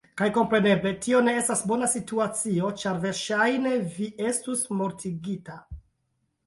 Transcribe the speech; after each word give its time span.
Kaj 0.19 0.27
kompreneble, 0.35 0.93
tio 1.05 1.19
ne 1.27 1.35
estas 1.41 1.61
bona 1.73 1.89
situacio, 1.93 2.73
ĉar 2.85 2.99
verŝajne, 3.05 3.75
vi 3.99 4.13
estus 4.33 4.69
mortigita. 4.81 5.63